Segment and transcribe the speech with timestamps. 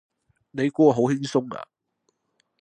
[0.49, 1.63] 你估我好輕鬆呀？